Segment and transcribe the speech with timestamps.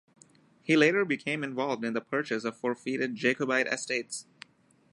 [0.63, 4.25] He later became involved in the purchase of forfeited Jacobite estates.